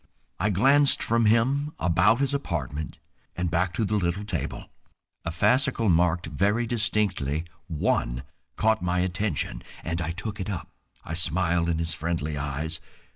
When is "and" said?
3.35-3.51, 9.83-10.01